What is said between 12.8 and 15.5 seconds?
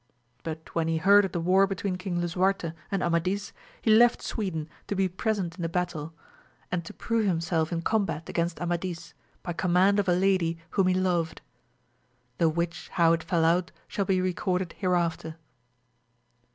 how it fell out shall be recorded hereafter.